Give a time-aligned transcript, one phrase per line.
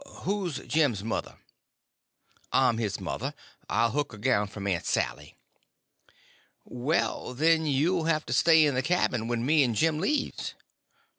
[0.25, 1.37] Who's Jim's mother?"
[2.51, 3.35] "I'm his mother.
[3.69, 5.37] I'll hook a gown from Aunt Sally."
[6.65, 10.55] "Well, then, you'll have to stay in the cabin when me and Jim leaves."